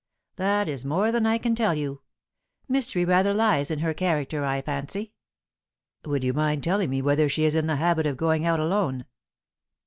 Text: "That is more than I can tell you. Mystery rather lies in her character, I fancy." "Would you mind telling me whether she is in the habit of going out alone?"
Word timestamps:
"That 0.37 0.67
is 0.67 0.83
more 0.83 1.11
than 1.11 1.27
I 1.27 1.37
can 1.37 1.53
tell 1.53 1.75
you. 1.75 2.01
Mystery 2.67 3.05
rather 3.05 3.35
lies 3.35 3.69
in 3.69 3.81
her 3.81 3.93
character, 3.93 4.43
I 4.43 4.63
fancy." 4.63 5.13
"Would 6.05 6.23
you 6.23 6.33
mind 6.33 6.63
telling 6.63 6.89
me 6.89 7.03
whether 7.03 7.29
she 7.29 7.43
is 7.43 7.53
in 7.53 7.67
the 7.67 7.75
habit 7.75 8.07
of 8.07 8.17
going 8.17 8.43
out 8.43 8.59
alone?" 8.59 9.05